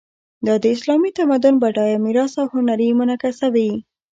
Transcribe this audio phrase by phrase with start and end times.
[0.45, 3.71] دا د اسلامي تمدن بډایه میراث او هنر منعکسوي.